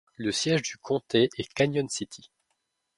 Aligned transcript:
Le 0.17 0.31
siège 0.31 0.63
du 0.63 0.77
comté 0.79 1.29
est 1.37 1.53
Canyon 1.53 1.87
City. 1.87 2.31